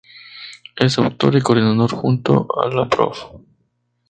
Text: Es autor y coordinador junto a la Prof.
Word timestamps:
Es 0.77 0.97
autor 0.97 1.35
y 1.35 1.41
coordinador 1.41 1.91
junto 1.91 2.47
a 2.59 2.67
la 2.73 2.89
Prof. 2.89 3.19